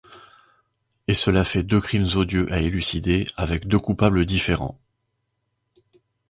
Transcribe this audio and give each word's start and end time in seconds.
Et 1.07 1.13
cela 1.13 1.43
fait 1.45 1.61
deux 1.61 1.79
crimes 1.79 2.07
odieux 2.15 2.51
à 2.51 2.59
élucider, 2.59 3.29
avec 3.35 3.67
deux 3.67 3.77
coupables 3.77 4.25
différents. 4.25 4.79